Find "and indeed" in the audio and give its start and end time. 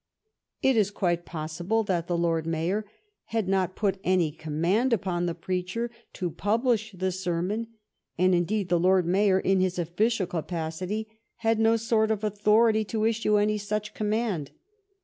8.17-8.69